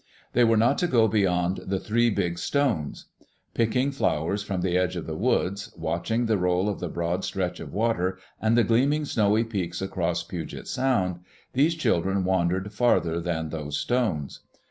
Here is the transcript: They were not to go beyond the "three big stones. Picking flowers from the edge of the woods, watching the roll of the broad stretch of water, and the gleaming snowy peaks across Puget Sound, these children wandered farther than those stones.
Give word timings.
They 0.33 0.43
were 0.43 0.57
not 0.57 0.79
to 0.79 0.87
go 0.87 1.07
beyond 1.07 1.57
the 1.57 1.79
"three 1.79 2.09
big 2.09 2.39
stones. 2.39 3.05
Picking 3.53 3.91
flowers 3.91 4.41
from 4.41 4.61
the 4.61 4.75
edge 4.75 4.95
of 4.95 5.05
the 5.05 5.15
woods, 5.15 5.71
watching 5.77 6.25
the 6.25 6.39
roll 6.39 6.67
of 6.69 6.79
the 6.79 6.89
broad 6.89 7.23
stretch 7.23 7.59
of 7.59 7.71
water, 7.71 8.17
and 8.41 8.57
the 8.57 8.63
gleaming 8.63 9.05
snowy 9.05 9.43
peaks 9.43 9.79
across 9.79 10.23
Puget 10.23 10.67
Sound, 10.67 11.19
these 11.53 11.75
children 11.75 12.23
wandered 12.23 12.73
farther 12.73 13.19
than 13.19 13.49
those 13.49 13.77
stones. 13.77 14.39